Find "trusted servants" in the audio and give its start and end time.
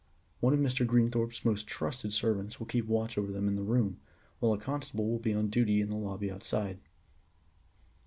1.67-2.57